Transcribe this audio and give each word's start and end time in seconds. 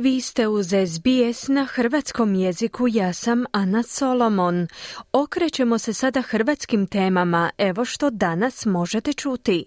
Vi 0.00 0.20
ste 0.20 0.48
uz 0.48 0.66
SBS 0.66 1.48
na 1.48 1.64
hrvatskom 1.64 2.34
jeziku, 2.34 2.88
ja 2.88 3.12
sam 3.12 3.44
Ana 3.52 3.82
Solomon. 3.82 4.66
Okrećemo 5.12 5.78
se 5.78 5.92
sada 5.92 6.22
hrvatskim 6.22 6.86
temama, 6.86 7.50
evo 7.58 7.84
što 7.84 8.10
danas 8.10 8.66
možete 8.66 9.12
čuti. 9.12 9.64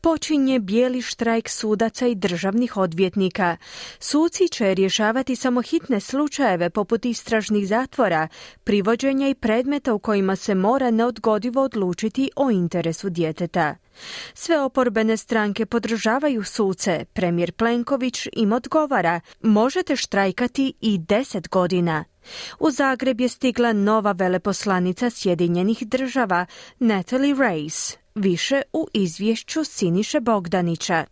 Počinje 0.00 0.60
bijeli 0.60 1.02
štrajk 1.02 1.48
sudaca 1.48 2.06
i 2.06 2.14
državnih 2.14 2.76
odvjetnika. 2.76 3.56
Suci 3.98 4.48
će 4.48 4.74
rješavati 4.74 5.36
samo 5.36 5.62
hitne 5.62 6.00
slučajeve 6.00 6.70
poput 6.70 7.04
istražnih 7.04 7.68
zatvora, 7.68 8.28
privođenja 8.64 9.28
i 9.28 9.34
predmeta 9.34 9.94
u 9.94 9.98
kojima 9.98 10.36
se 10.36 10.54
mora 10.54 10.90
neodgodivo 10.90 11.62
odlučiti 11.62 12.30
o 12.36 12.50
interesu 12.50 13.10
djeteta. 13.10 13.81
Sve 14.34 14.60
oporbene 14.60 15.16
stranke 15.16 15.66
podržavaju 15.66 16.44
suce. 16.44 17.04
Premijer 17.12 17.52
Plenković 17.52 18.28
im 18.32 18.52
odgovara, 18.52 19.20
možete 19.42 19.96
štrajkati 19.96 20.72
i 20.80 20.98
deset 20.98 21.48
godina. 21.48 22.04
U 22.60 22.70
Zagreb 22.70 23.20
je 23.20 23.28
stigla 23.28 23.72
nova 23.72 24.12
veleposlanica 24.12 25.10
Sjedinjenih 25.10 25.86
država, 25.86 26.46
Natalie 26.78 27.34
Race. 27.34 27.96
Više 28.14 28.62
u 28.72 28.88
izvješću 28.92 29.64
Siniše 29.64 30.20
Bogdanića. 30.20 31.04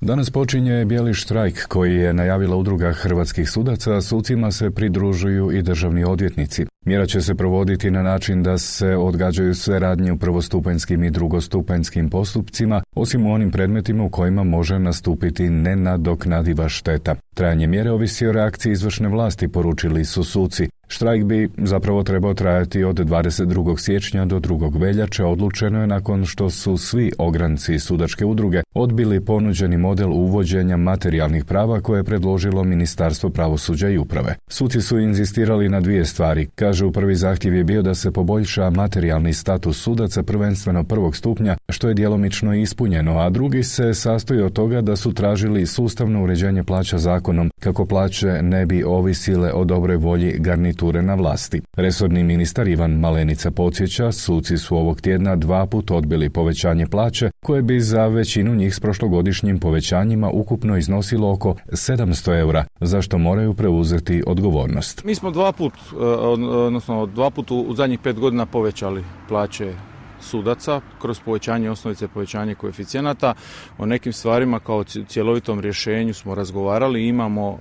Danas 0.00 0.30
počinje 0.30 0.84
bijeli 0.84 1.14
štrajk 1.14 1.66
koji 1.68 1.94
je 1.94 2.12
najavila 2.12 2.56
udruga 2.56 2.92
hrvatskih 2.92 3.50
sudaca, 3.50 4.00
sucima 4.00 4.50
se 4.52 4.70
pridružuju 4.70 5.52
i 5.52 5.62
državni 5.62 6.04
odvjetnici. 6.04 6.66
Mjera 6.84 7.06
će 7.06 7.20
se 7.20 7.34
provoditi 7.34 7.90
na 7.90 8.02
način 8.02 8.42
da 8.42 8.58
se 8.58 8.96
odgađaju 8.96 9.54
sve 9.54 9.78
radnje 9.78 10.12
u 10.12 10.18
prvostupanjskim 10.18 11.04
i 11.04 11.10
drugostupanjskim 11.10 12.10
postupcima, 12.10 12.82
osim 12.94 13.26
u 13.26 13.32
onim 13.32 13.50
predmetima 13.50 14.04
u 14.04 14.10
kojima 14.10 14.44
može 14.44 14.78
nastupiti 14.78 15.50
nenadoknadiva 15.50 16.68
šteta. 16.68 17.14
Trajanje 17.34 17.66
mjere 17.66 17.90
ovisi 17.90 18.26
o 18.26 18.32
reakciji 18.32 18.72
izvršne 18.72 19.08
vlasti, 19.08 19.48
poručili 19.48 20.04
su 20.04 20.24
suci. 20.24 20.68
Štrajk 20.90 21.24
bi 21.24 21.48
zapravo 21.56 22.02
trebao 22.02 22.34
trajati 22.34 22.84
od 22.84 22.98
22. 22.98 23.78
siječnja 23.78 24.24
do 24.24 24.40
2. 24.40 24.80
veljače, 24.80 25.24
odlučeno 25.24 25.80
je 25.80 25.86
nakon 25.86 26.26
što 26.26 26.50
su 26.50 26.76
svi 26.76 27.12
ogranci 27.18 27.78
sudačke 27.78 28.24
udruge 28.24 28.62
odbili 28.74 29.24
ponuđeni 29.24 29.76
model 29.76 30.12
uvođenja 30.12 30.76
materijalnih 30.76 31.44
prava 31.44 31.80
koje 31.80 31.98
je 31.98 32.04
predložilo 32.04 32.64
Ministarstvo 32.64 33.30
pravosuđa 33.30 33.88
i 33.88 33.98
uprave. 33.98 34.34
Suci 34.48 34.80
su 34.80 34.98
inzistirali 34.98 35.68
na 35.68 35.80
dvije 35.80 36.04
stvari. 36.04 36.48
Kažu, 36.54 36.92
prvi 36.92 37.14
zahtjev 37.14 37.54
je 37.54 37.64
bio 37.64 37.82
da 37.82 37.94
se 37.94 38.10
poboljša 38.10 38.70
materijalni 38.70 39.32
status 39.32 39.82
sudaca 39.82 40.22
prvenstveno 40.22 40.84
prvog 40.84 41.16
stupnja, 41.16 41.56
što 41.68 41.88
je 41.88 41.94
djelomično 41.94 42.54
ispunjeno, 42.54 43.18
a 43.18 43.30
drugi 43.30 43.62
se 43.62 43.94
sastoji 43.94 44.40
od 44.40 44.52
toga 44.52 44.80
da 44.80 44.96
su 44.96 45.12
tražili 45.12 45.66
sustavno 45.66 46.22
uređenje 46.22 46.64
plaća 46.64 46.98
zakonom, 46.98 47.50
kako 47.60 47.86
plaće 47.86 48.42
ne 48.42 48.66
bi 48.66 48.84
ovisile 48.84 49.52
o 49.52 49.64
dobroj 49.64 49.96
volji 49.96 50.38
garniture 50.78 51.02
na 51.02 51.14
vlasti. 51.14 51.62
Resorni 51.76 52.24
ministar 52.24 52.68
Ivan 52.68 52.90
Malenica 52.90 53.50
podsjeća, 53.50 54.12
suci 54.12 54.58
su 54.58 54.76
ovog 54.76 55.00
tjedna 55.00 55.36
dva 55.36 55.66
put 55.66 55.90
odbili 55.90 56.30
povećanje 56.30 56.86
plaće, 56.86 57.30
koje 57.44 57.62
bi 57.62 57.80
za 57.80 58.06
većinu 58.06 58.54
njih 58.54 58.74
s 58.74 58.80
prošlogodišnjim 58.80 59.58
povećanjima 59.58 60.30
ukupno 60.30 60.76
iznosilo 60.76 61.32
oko 61.32 61.54
700 61.66 62.38
eura, 62.38 62.64
zašto 62.80 63.18
moraju 63.18 63.54
preuzeti 63.54 64.22
odgovornost. 64.26 65.04
Mi 65.04 65.14
smo 65.14 65.30
dva 65.30 65.52
put, 65.52 65.72
e, 65.72 65.96
odnosno 65.96 67.06
dva 67.06 67.30
put 67.30 67.50
u 67.50 67.74
zadnjih 67.74 67.98
pet 67.98 68.18
godina 68.18 68.46
povećali 68.46 69.04
plaće 69.28 69.72
sudaca 70.20 70.80
kroz 71.00 71.20
povećanje 71.20 71.70
osnovice, 71.70 72.08
povećanje 72.08 72.54
koeficijenata. 72.54 73.34
O 73.78 73.86
nekim 73.86 74.12
stvarima 74.12 74.60
kao 74.60 74.84
cjelovitom 74.84 75.60
rješenju 75.60 76.14
smo 76.14 76.34
razgovarali. 76.34 77.06
Imamo 77.06 77.48
uh, 77.50 77.58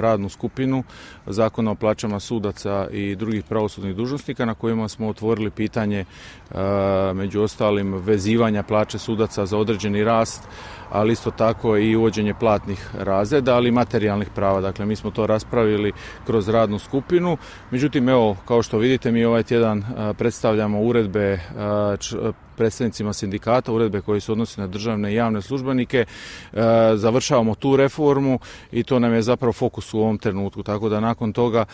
radnu 0.00 0.28
skupinu 0.28 0.84
zakona 1.26 1.70
o 1.70 1.74
plaćama 1.74 2.20
sudaca 2.20 2.88
i 2.92 3.16
drugih 3.16 3.44
pravosudnih 3.44 3.96
dužnosnika 3.96 4.44
na 4.44 4.54
kojima 4.54 4.88
smo 4.88 5.08
otvorili 5.08 5.50
pitanje 5.50 6.04
uh, 6.50 6.56
među 7.14 7.42
ostalim 7.42 7.94
vezivanja 7.94 8.62
plaće 8.62 8.98
sudaca 8.98 9.46
za 9.46 9.58
određeni 9.58 10.04
rast 10.04 10.48
ali 10.92 11.12
isto 11.12 11.30
tako 11.30 11.76
i 11.76 11.96
uvođenje 11.96 12.34
platnih 12.34 12.90
razreda, 12.98 13.54
ali 13.54 13.68
i 13.68 13.72
materijalnih 13.72 14.28
prava. 14.34 14.60
Dakle, 14.60 14.86
mi 14.86 14.96
smo 14.96 15.10
to 15.10 15.26
raspravili 15.26 15.92
kroz 16.26 16.48
radnu 16.48 16.78
skupinu. 16.78 17.36
Međutim, 17.70 18.08
evo, 18.08 18.36
kao 18.44 18.62
što 18.62 18.78
vidite, 18.78 19.12
mi 19.12 19.24
ovaj 19.24 19.42
tjedan 19.42 19.84
predstavljamo 20.18 20.80
uredbe 20.80 21.40
predstavnicima 22.56 23.12
sindikata, 23.12 23.72
uredbe 23.72 24.00
koje 24.00 24.20
se 24.20 24.32
odnose 24.32 24.60
na 24.60 24.66
državne 24.66 25.12
i 25.12 25.14
javne 25.14 25.42
službenike. 25.42 26.04
Završavamo 26.94 27.54
tu 27.54 27.76
reformu 27.76 28.38
i 28.72 28.82
to 28.82 28.98
nam 28.98 29.14
je 29.14 29.22
zapravo 29.22 29.52
fokus 29.52 29.94
u 29.94 30.00
ovom 30.00 30.18
trenutku. 30.18 30.62
Tako 30.62 30.88
da 30.88 31.00
nakon 31.00 31.32
toga 31.32 31.64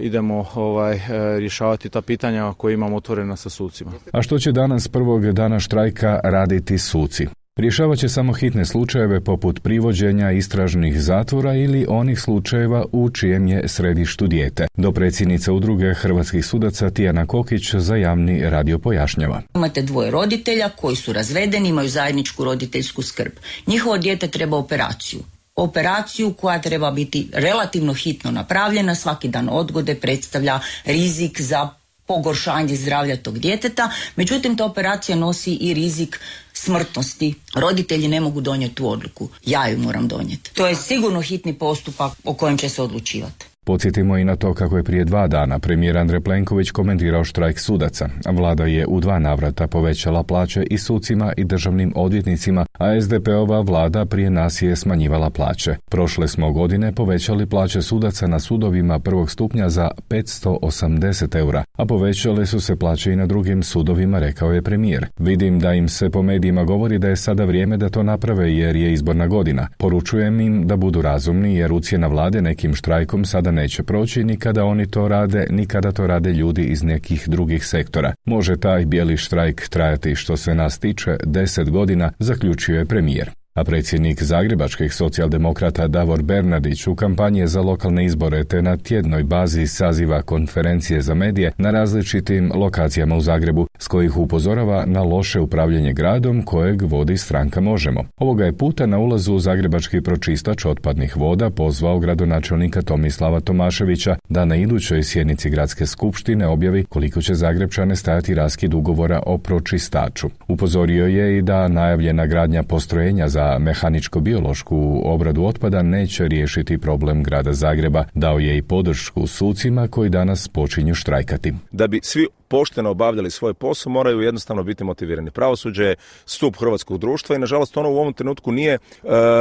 idemo 0.00 0.46
ovaj, 0.54 1.00
rješavati 1.38 1.88
ta 1.88 2.02
pitanja 2.02 2.52
koje 2.56 2.74
imamo 2.74 2.96
otvorena 2.96 3.36
sa 3.36 3.50
sucima. 3.50 3.90
A 4.12 4.22
što 4.22 4.38
će 4.38 4.52
danas 4.52 4.88
prvog 4.88 5.32
dana 5.32 5.60
štrajka 5.60 6.20
raditi 6.24 6.78
suci? 6.78 7.26
Rješavat 7.60 7.98
će 7.98 8.08
samo 8.08 8.32
hitne 8.32 8.64
slučajeve 8.66 9.20
poput 9.20 9.62
privođenja 9.62 10.30
istražnih 10.30 11.00
zatvora 11.00 11.54
ili 11.54 11.86
onih 11.88 12.20
slučajeva 12.20 12.84
u 12.92 13.10
čijem 13.10 13.46
je 13.46 13.68
središtu 13.68 14.26
dijete. 14.26 14.66
Do 14.76 14.92
predsjednica 14.92 15.52
udruge 15.52 15.94
hrvatskih 15.94 16.44
sudaca 16.44 16.90
Tijana 16.90 17.26
Kokić 17.26 17.74
za 17.74 17.96
javni 17.96 18.50
radio 18.50 18.78
pojašnjava. 18.78 19.42
Imate 19.54 19.82
dvoje 19.82 20.10
roditelja 20.10 20.68
koji 20.68 20.96
su 20.96 21.12
razvedeni, 21.12 21.68
imaju 21.68 21.88
zajedničku 21.88 22.44
roditeljsku 22.44 23.02
skrb. 23.02 23.32
Njihovo 23.66 23.98
dijete 23.98 24.28
treba 24.28 24.56
operaciju 24.56 25.20
operaciju 25.54 26.32
koja 26.32 26.60
treba 26.60 26.90
biti 26.90 27.28
relativno 27.32 27.94
hitno 27.94 28.30
napravljena, 28.30 28.94
svaki 28.94 29.28
dan 29.28 29.48
odgode 29.52 29.94
predstavlja 29.94 30.60
rizik 30.84 31.40
za 31.40 31.68
pogoršanje 32.10 32.76
zdravlja 32.76 33.16
tog 33.16 33.38
djeteta, 33.38 33.90
međutim 34.16 34.56
ta 34.56 34.64
operacija 34.64 35.16
nosi 35.16 35.54
i 35.54 35.74
rizik 35.74 36.20
smrtnosti. 36.52 37.34
Roditelji 37.54 38.08
ne 38.08 38.20
mogu 38.20 38.40
donijeti 38.40 38.74
tu 38.74 38.90
odluku. 38.90 39.28
Ja 39.46 39.68
ju 39.68 39.78
moram 39.78 40.08
donijeti. 40.08 40.54
To 40.54 40.66
je 40.66 40.76
sigurno 40.76 41.20
hitni 41.20 41.54
postupak 41.54 42.12
o 42.24 42.34
kojem 42.34 42.58
će 42.58 42.68
se 42.68 42.82
odlučivati. 42.82 43.49
Podsjetimo 43.70 44.16
i 44.18 44.24
na 44.24 44.36
to 44.36 44.54
kako 44.54 44.76
je 44.76 44.84
prije 44.84 45.04
dva 45.04 45.26
dana 45.26 45.58
premijer 45.58 45.98
Andrej 45.98 46.20
Plenković 46.20 46.70
komentirao 46.70 47.24
štrajk 47.24 47.58
sudaca. 47.58 48.08
Vlada 48.32 48.64
je 48.64 48.86
u 48.86 49.00
dva 49.00 49.18
navrata 49.18 49.66
povećala 49.66 50.22
plaće 50.22 50.62
i 50.70 50.78
sucima 50.78 51.32
i 51.36 51.44
državnim 51.44 51.92
odvjetnicima, 51.96 52.66
a 52.78 53.00
SDP-ova 53.00 53.60
vlada 53.60 54.06
prije 54.06 54.30
nas 54.30 54.62
je 54.62 54.76
smanjivala 54.76 55.30
plaće. 55.30 55.76
Prošle 55.90 56.28
smo 56.28 56.52
godine 56.52 56.92
povećali 56.92 57.46
plaće 57.46 57.82
sudaca 57.82 58.26
na 58.26 58.40
sudovima 58.40 58.98
prvog 58.98 59.30
stupnja 59.30 59.68
za 59.68 59.90
580 60.08 61.38
eura, 61.38 61.64
a 61.72 61.86
povećale 61.86 62.46
su 62.46 62.60
se 62.60 62.76
plaće 62.76 63.12
i 63.12 63.16
na 63.16 63.26
drugim 63.26 63.62
sudovima, 63.62 64.18
rekao 64.18 64.52
je 64.52 64.62
premijer. 64.62 65.06
Vidim 65.18 65.60
da 65.60 65.74
im 65.74 65.88
se 65.88 66.10
po 66.10 66.22
medijima 66.22 66.64
govori 66.64 66.98
da 66.98 67.08
je 67.08 67.16
sada 67.16 67.44
vrijeme 67.44 67.76
da 67.76 67.88
to 67.88 68.02
naprave 68.02 68.56
jer 68.56 68.76
je 68.76 68.92
izborna 68.92 69.26
godina. 69.26 69.68
Poručujem 69.78 70.40
im 70.40 70.66
da 70.66 70.76
budu 70.76 71.02
razumni 71.02 71.56
jer 71.56 71.72
ucijena 71.72 72.06
vlade 72.06 72.42
nekim 72.42 72.74
štrajkom 72.74 73.24
sada 73.24 73.59
neće 73.60 73.82
proći 73.82 74.24
ni 74.24 74.36
kada 74.36 74.64
oni 74.64 74.86
to 74.86 75.08
rade, 75.08 75.46
ni 75.50 75.66
kada 75.66 75.92
to 75.92 76.06
rade 76.06 76.32
ljudi 76.32 76.64
iz 76.64 76.82
nekih 76.82 77.28
drugih 77.28 77.66
sektora. 77.66 78.14
Može 78.24 78.56
taj 78.56 78.86
bijeli 78.86 79.16
štrajk 79.16 79.68
trajati 79.68 80.14
što 80.14 80.36
se 80.36 80.54
nas 80.54 80.78
tiče 80.78 81.16
deset 81.24 81.70
godina, 81.70 82.12
zaključio 82.18 82.78
je 82.78 82.84
premijer 82.84 83.39
a 83.54 83.64
predsjednik 83.64 84.22
Zagrebačkih 84.22 84.94
socijaldemokrata 84.94 85.88
Davor 85.88 86.22
Bernardić 86.22 86.86
u 86.86 86.94
kampanji 86.94 87.46
za 87.46 87.60
lokalne 87.60 88.04
izbore 88.04 88.44
te 88.44 88.62
na 88.62 88.76
tjednoj 88.76 89.22
bazi 89.22 89.66
saziva 89.66 90.22
konferencije 90.22 91.02
za 91.02 91.14
medije 91.14 91.52
na 91.58 91.70
različitim 91.70 92.52
lokacijama 92.54 93.16
u 93.16 93.20
Zagrebu, 93.20 93.66
s 93.78 93.88
kojih 93.88 94.16
upozorava 94.16 94.84
na 94.86 95.02
loše 95.02 95.40
upravljanje 95.40 95.92
gradom 95.92 96.42
kojeg 96.42 96.82
vodi 96.82 97.16
stranka 97.16 97.60
Možemo. 97.60 98.04
Ovoga 98.16 98.44
je 98.44 98.56
puta 98.56 98.86
na 98.86 98.98
ulazu 98.98 99.34
u 99.34 99.38
Zagrebački 99.38 100.00
pročistač 100.00 100.64
otpadnih 100.64 101.16
voda 101.16 101.50
pozvao 101.50 101.98
gradonačelnika 101.98 102.82
Tomislava 102.82 103.40
Tomaševića 103.40 104.16
da 104.28 104.44
na 104.44 104.56
idućoj 104.56 105.02
sjednici 105.02 105.50
gradske 105.50 105.86
skupštine 105.86 106.46
objavi 106.46 106.84
koliko 106.84 107.22
će 107.22 107.34
Zagrebčane 107.34 107.96
stajati 107.96 108.34
raskid 108.34 108.74
ugovora 108.74 109.22
o 109.26 109.38
pročistaču. 109.38 110.30
Upozorio 110.48 111.06
je 111.06 111.38
i 111.38 111.42
da 111.42 111.68
najavljena 111.68 112.26
gradnja 112.26 112.62
postrojenja 112.62 113.28
za 113.28 113.39
za 113.40 113.58
mehaničko-biološku 113.58 115.00
obradu 115.04 115.44
otpada 115.44 115.82
neće 115.82 116.28
riješiti 116.28 116.78
problem 116.78 117.22
grada 117.22 117.52
Zagreba, 117.52 118.04
dao 118.14 118.38
je 118.38 118.56
i 118.56 118.62
podršku 118.62 119.26
sucima 119.26 119.88
koji 119.88 120.10
danas 120.10 120.48
počinju 120.48 120.94
štrajkati. 120.94 121.54
Da 121.72 121.86
bi 121.86 122.00
svi 122.02 122.26
pošteno 122.50 122.90
obavljali 122.90 123.30
svoj 123.30 123.54
posao 123.54 123.92
moraju 123.92 124.20
jednostavno 124.20 124.62
biti 124.62 124.84
motivirani. 124.84 125.30
Pravosuđe 125.30 125.84
je 125.84 125.94
stup 126.26 126.56
hrvatskog 126.56 126.98
društva 126.98 127.36
i 127.36 127.38
nažalost 127.38 127.76
ono 127.76 127.90
u 127.90 127.96
ovom 127.96 128.12
trenutku 128.12 128.52
nije, 128.52 128.72
e, 128.74 128.78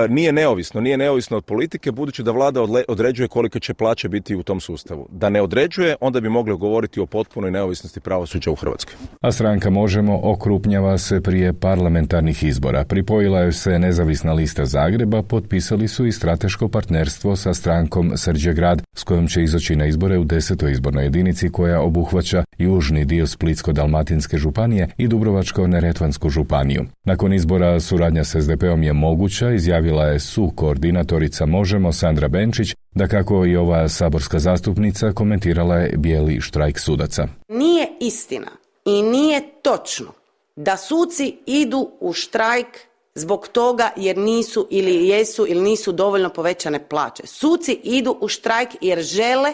nije 0.10 0.32
neovisno, 0.32 0.82
nije 0.82 0.98
neovisno 0.98 1.38
od 1.38 1.46
politike 1.46 1.92
budući 1.92 2.24
da 2.24 2.32
vlada 2.32 2.62
određuje 2.88 3.28
kolike 3.28 3.60
će 3.60 3.74
plaće 3.74 4.10
biti 4.10 4.36
u 4.36 4.44
tom 4.44 4.60
sustavu. 4.60 5.08
Da 5.12 5.30
ne 5.30 5.42
određuje, 5.42 5.96
onda 6.02 6.22
bi 6.22 6.30
mogli 6.30 6.58
govoriti 6.58 7.00
o 7.00 7.06
potpunoj 7.06 7.52
neovisnosti 7.52 8.00
pravosuđa 8.00 8.52
u 8.52 8.56
Hrvatskoj. 8.56 8.94
A 9.22 9.32
stranka 9.32 9.70
Možemo 9.70 10.20
okrupnjava 10.24 10.98
se 10.98 11.22
prije 11.22 11.54
parlamentarnih 11.54 12.44
izbora. 12.44 12.84
Pripojila 12.84 13.40
je 13.40 13.52
se 13.52 13.80
nezavisna 13.90 14.34
lista 14.34 14.66
Zagreba, 14.66 15.24
potpisali 15.24 15.88
su 15.88 16.06
i 16.06 16.12
strateško 16.12 16.68
partnerstvo 16.68 17.36
sa 17.36 17.54
strankom 17.54 18.12
Srđe 18.18 18.54
Grad, 18.54 18.82
s 18.96 19.04
kojom 19.04 19.28
će 19.28 19.44
izaći 19.44 19.76
na 19.76 19.86
izbore 19.86 20.18
u 20.18 20.24
desetoj 20.24 20.72
izbornoj 20.72 21.04
jedinici 21.04 21.50
koja 21.50 21.82
obuhvaća 21.82 22.44
južni 22.58 23.06
dio 23.06 23.26
Splitsko-Dalmatinske 23.26 24.38
županije 24.38 24.90
i 24.98 25.08
Dubrovačko-Neretvansku 25.08 26.30
županiju. 26.30 26.86
Nakon 27.04 27.34
izbora 27.34 27.80
suradnja 27.80 28.24
s 28.24 28.36
SDP-om 28.42 28.84
je 28.84 28.94
moguća, 28.94 29.52
izjavila 29.52 30.06
je 30.06 30.20
su 30.20 30.52
koordinatorica 30.56 31.46
Možemo 31.46 31.94
Sandra 31.94 32.28
Benčić, 32.28 32.76
da 32.96 33.08
kako 33.08 33.46
i 33.46 33.56
ova 33.56 33.90
saborska 33.90 34.40
zastupnica 34.40 35.12
komentirala 35.12 35.76
je 35.76 35.98
bijeli 35.98 36.42
štrajk 36.42 36.80
sudaca. 36.80 37.28
Nije 37.48 37.88
istina 38.00 38.52
i 38.86 39.02
nije 39.02 39.42
točno 39.62 40.08
da 40.56 40.78
suci 40.78 41.38
idu 41.46 41.92
u 42.00 42.14
štrajk 42.14 42.89
zbog 43.20 43.48
toga 43.48 43.90
jer 43.96 44.18
nisu 44.18 44.68
ili 44.70 45.08
jesu 45.08 45.46
ili 45.48 45.62
nisu 45.62 45.92
dovoljno 45.92 46.30
povećane 46.30 46.88
plaće. 46.90 47.28
Suci 47.28 47.80
idu 47.84 48.18
u 48.22 48.28
štrajk 48.28 48.70
jer 48.82 49.02
žele 49.02 49.54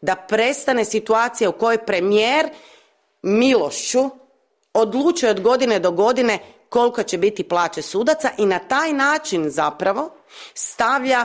da 0.00 0.16
prestane 0.16 0.84
situacija 0.84 1.50
u 1.50 1.52
kojoj 1.52 1.86
premijer 1.86 2.48
milošću 3.22 4.10
odlučuje 4.74 5.30
od 5.30 5.40
godine 5.40 5.78
do 5.78 5.90
godine 5.90 6.38
koliko 6.68 7.02
će 7.02 7.18
biti 7.18 7.48
plaće 7.48 7.82
sudaca 7.82 8.30
i 8.38 8.46
na 8.46 8.58
taj 8.58 8.92
način 8.92 9.50
zapravo 9.50 10.10
stavlja 10.54 11.24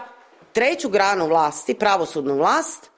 treću 0.54 0.90
granu 0.90 1.28
vlasti, 1.28 1.74
pravosudnu 1.74 2.36
vlast, 2.36 2.90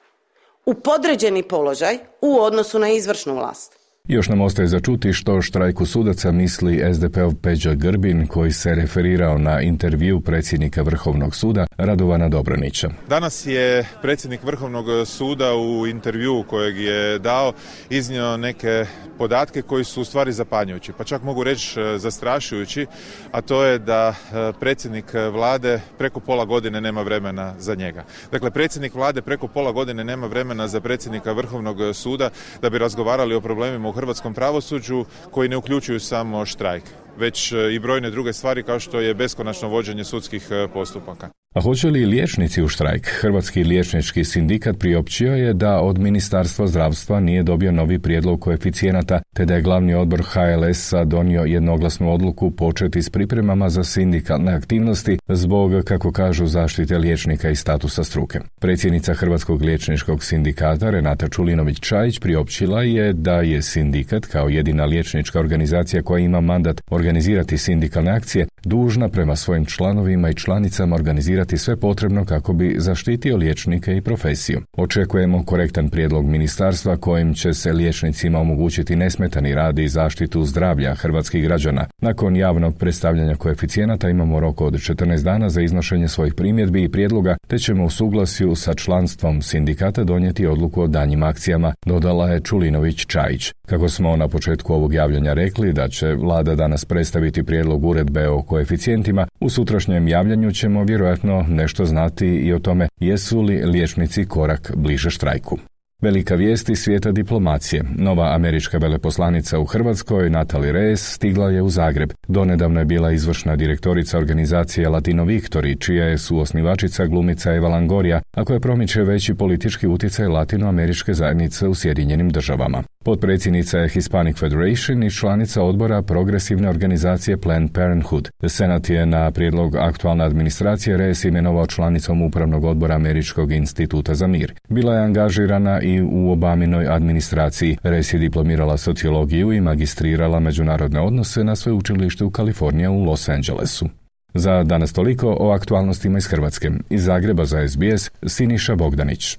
u 0.66 0.74
podređeni 0.74 1.44
položaj 1.44 1.98
u 2.22 2.42
odnosu 2.42 2.80
na 2.80 2.90
izvršnu 2.90 3.36
vlast. 3.36 3.83
Još 4.08 4.30
nam 4.30 4.42
ostaje 4.42 4.68
začuti 4.68 5.14
što 5.14 5.42
štrajku 5.42 5.86
sudaca 5.86 6.32
misli 6.32 6.94
SDP-ov 6.94 7.34
Peđa 7.42 7.74
Grbin 7.74 8.28
koji 8.28 8.52
se 8.52 8.76
referirao 8.76 9.38
na 9.38 9.62
intervju 9.62 10.22
predsjednika 10.22 10.82
Vrhovnog 10.82 11.36
suda 11.36 11.68
Radovana 11.78 12.30
Dobranića. 12.30 12.90
Danas 13.10 13.46
je 13.46 13.88
predsjednik 14.02 14.44
Vrhovnog 14.44 14.86
suda 15.08 15.56
u 15.56 15.88
intervju 15.88 16.44
kojeg 16.48 16.78
je 16.78 17.20
dao 17.20 17.54
iznio 17.90 18.38
neke 18.38 18.86
podatke 19.18 19.62
koji 19.62 19.84
su 19.84 20.02
u 20.02 20.06
stvari 20.06 20.32
zapanjujući, 20.32 20.94
pa 20.98 21.04
čak 21.04 21.24
mogu 21.24 21.44
reći 21.44 21.80
e, 21.80 21.98
zastrašujući, 21.98 22.86
a 23.32 23.42
to 23.42 23.64
je 23.64 23.80
da 23.80 24.08
e, 24.10 24.52
predsjednik 24.60 25.14
vlade 25.32 25.82
preko 25.98 26.20
pola 26.20 26.46
godine 26.46 26.82
nema 26.82 27.02
vremena 27.02 27.54
za 27.60 27.76
njega. 27.76 28.04
Dakle, 28.32 28.52
predsjednik 28.52 28.96
vlade 28.96 29.22
preko 29.22 29.48
pola 29.48 29.72
godine 29.72 30.04
nema 30.04 30.28
vremena 30.28 30.68
za 30.68 30.82
predsjednika 30.82 31.32
Vrhovnog 31.32 31.78
suda 31.94 32.30
da 32.62 32.70
bi 32.70 32.78
razgovarali 32.78 33.36
o 33.36 33.42
problemima 33.42 33.93
hrvatskom 33.94 34.34
pravosuđu 34.34 35.06
koji 35.32 35.50
ne 35.50 35.58
uključuju 35.58 36.00
samo 36.00 36.46
štrajk 36.46 36.84
već 37.18 37.52
e, 37.52 37.74
i 37.74 37.80
brojne 37.80 38.10
druge 38.10 38.34
stvari 38.34 38.64
kao 38.64 38.80
što 38.80 39.00
je 39.00 39.14
beskonačno 39.14 39.68
vođenje 39.70 40.04
sudskih 40.04 40.48
postupaka. 40.74 41.30
A 41.54 41.62
hoće 41.62 41.88
li 41.88 42.06
liječnici 42.06 42.64
u 42.64 42.68
štrajk? 42.68 43.08
Hrvatski 43.22 43.64
liječnički 43.64 44.24
sindikat 44.24 44.80
priopćio 44.80 45.34
je 45.34 45.54
da 45.54 45.80
od 45.80 46.00
Ministarstva 46.00 46.68
zdravstva 46.68 47.20
nije 47.20 47.44
dobio 47.44 47.72
novi 47.72 48.00
prijedlog 48.00 48.42
koeficijenata, 48.42 49.22
te 49.36 49.46
da 49.46 49.56
je 49.56 49.62
glavni 49.62 49.94
odbor 49.94 50.22
HLS-a 50.22 51.04
donio 51.04 51.42
jednoglasnu 51.42 52.14
odluku 52.14 52.52
početi 52.52 53.02
s 53.02 53.10
pripremama 53.10 53.70
za 53.70 53.84
sindikalne 53.84 54.54
aktivnosti 54.54 55.18
zbog, 55.28 55.84
kako 55.84 56.12
kažu, 56.12 56.46
zaštite 56.46 56.98
liječnika 56.98 57.50
i 57.50 57.56
statusa 57.56 58.04
struke. 58.04 58.40
Predsjednica 58.60 59.14
Hrvatskog 59.14 59.62
liječničkog 59.62 60.24
sindikata 60.24 60.90
Renata 60.90 61.28
Čulinović-Čajić 61.28 62.20
priopćila 62.22 62.84
je 62.84 63.14
da 63.14 63.42
je 63.42 63.62
sindikat 63.62 64.26
kao 64.26 64.50
jedina 64.50 64.86
liječnička 64.86 65.40
organizacija 65.40 66.04
koja 66.04 66.20
ima 66.20 66.42
mandat 66.42 66.82
organizirati 67.04 67.58
sindikalne 67.58 68.12
akcije 68.12 68.48
dužna 68.64 69.10
prema 69.10 69.36
svojim 69.36 69.66
članovima 69.66 70.30
i 70.30 70.34
članicama 70.34 70.96
organizirati 70.96 71.58
sve 71.58 71.76
potrebno 71.76 72.26
kako 72.26 72.54
bi 72.54 72.76
zaštitio 72.78 73.38
liječnike 73.38 73.98
i 73.98 74.02
profesiju. 74.02 74.62
Očekujemo 74.78 75.46
korektan 75.46 75.90
prijedlog 75.90 76.26
ministarstva 76.26 76.98
kojim 76.98 77.34
će 77.34 77.54
se 77.54 77.74
liječnicima 77.74 78.40
omogućiti 78.40 78.96
nesmetani 78.96 79.56
rad 79.56 79.80
i 79.80 79.88
zaštitu 79.88 80.46
zdravlja 80.46 80.96
hrvatskih 80.96 81.44
građana. 81.44 81.86
Nakon 82.02 82.36
javnog 82.36 82.78
predstavljanja 82.78 83.36
koeficijenata 83.36 84.10
imamo 84.10 84.40
rok 84.40 84.62
od 84.62 84.74
14 84.74 85.24
dana 85.24 85.50
za 85.50 85.62
iznošenje 85.62 86.08
svojih 86.08 86.34
primjedbi 86.34 86.84
i 86.84 86.90
prijedloga, 86.90 87.38
te 87.48 87.60
ćemo 87.60 87.86
u 87.86 87.90
suglasju 87.90 88.56
sa 88.56 88.74
članstvom 88.74 89.42
sindikata 89.42 90.04
donijeti 90.04 90.48
odluku 90.48 90.82
o 90.82 90.88
danjim 90.88 91.24
akcijama, 91.24 91.74
dodala 91.86 92.30
je 92.30 92.40
Čulinović 92.40 93.06
Čajić. 93.06 93.52
Kako 93.68 93.90
smo 93.90 94.16
na 94.16 94.28
početku 94.28 94.74
ovog 94.74 94.94
javljanja 94.94 95.34
rekli 95.34 95.74
da 95.74 95.88
će 95.88 96.14
vlada 96.14 96.56
danas 96.56 96.86
predstaviti 96.94 97.44
prijedlog 97.44 97.86
uredbe 97.86 98.28
o 98.28 98.42
koeficijentima, 98.42 99.28
u 99.40 99.50
sutrašnjem 99.50 100.08
javljanju 100.08 100.52
ćemo 100.52 100.84
vjerojatno 100.84 101.46
nešto 101.50 101.86
znati 101.86 102.28
i 102.28 102.54
o 102.54 102.60
tome 102.60 102.88
jesu 103.00 103.42
li 103.42 103.66
liječnici 103.66 104.26
korak 104.26 104.72
bliže 104.76 105.10
štrajku. 105.10 105.60
Velika 106.04 106.36
vijest 106.36 106.70
iz 106.70 106.80
svijeta 106.80 107.12
diplomacije. 107.12 107.84
Nova 107.96 108.36
američka 108.36 108.78
veleposlanica 108.78 109.60
u 109.60 109.66
Hrvatskoj, 109.66 110.30
Natalie 110.30 110.74
Reyes, 110.74 111.14
stigla 111.16 111.50
je 111.50 111.62
u 111.62 111.70
Zagreb. 111.70 112.14
Donedavno 112.28 112.80
je 112.80 112.86
bila 112.86 113.12
izvršna 113.12 113.56
direktorica 113.56 114.18
organizacije 114.18 114.90
Latino 114.90 115.26
Victory, 115.26 115.80
čija 115.80 116.06
je 116.06 116.18
suosnivačica 116.18 117.06
glumica 117.06 117.54
Eva 117.54 117.70
Langoria, 117.70 118.22
a 118.32 118.44
koja 118.46 118.60
promiče 118.60 119.04
veći 119.04 119.34
politički 119.34 119.88
utjecaj 119.88 120.28
latinoameričke 120.28 121.14
zajednice 121.14 121.68
u 121.68 121.76
Sjedinjenim 121.76 122.30
državama. 122.30 122.84
Potpredsjednica 123.04 123.78
je 123.78 123.90
Hispanic 123.90 124.40
Federation 124.40 125.04
i 125.04 125.12
članica 125.12 125.64
odbora 125.64 126.02
progresivne 126.02 126.70
organizacije 126.70 127.38
Planned 127.38 127.72
Parenthood. 127.74 128.30
Senat 128.48 128.90
je 128.90 129.06
na 129.06 129.32
prijedlog 129.32 129.76
aktualne 129.76 130.24
administracije 130.24 130.98
Reyes 130.98 131.28
imenovao 131.28 131.68
članicom 131.68 132.22
upravnog 132.22 132.64
odbora 132.64 132.96
Američkog 132.96 133.52
instituta 133.52 134.14
za 134.14 134.28
mir. 134.28 134.54
Bila 134.70 134.96
je 134.96 135.04
angažirana 135.04 135.82
i 135.82 135.93
u 136.02 136.32
Obaminoj 136.32 136.88
administraciji. 136.88 137.78
Reyes 137.84 138.14
je 138.14 138.20
diplomirala 138.20 138.78
sociologiju 138.78 139.54
i 139.54 139.62
magistrirala 139.62 140.40
međunarodne 140.40 141.02
odnose 141.02 141.44
na 141.44 141.56
sveučilištu 141.56 142.28
u 142.28 142.32
Kalifornija 142.32 142.92
u 142.92 143.04
Los 143.04 143.30
Angelesu. 143.30 143.90
Za 144.34 144.64
danas 144.64 144.94
toliko 144.94 145.38
o 145.40 145.52
aktualnostima 145.52 146.18
iz 146.18 146.28
Hrvatske. 146.28 146.72
Iz 146.90 147.04
Zagreba 147.04 147.46
za 147.46 147.68
SBS, 147.68 148.12
Siniša 148.28 148.76
Bogdanić. 148.76 149.38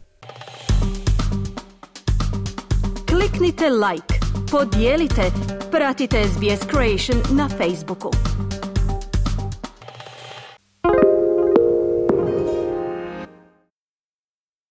Kliknite 3.09 3.64
like, 3.64 4.14
podijelite, 4.50 5.23
pratite 5.71 6.25
SBS 6.25 6.67
Creation 6.71 7.37
na 7.38 7.49
Facebooku. 7.49 8.11